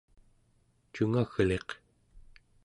[0.93, 1.69] cungagliq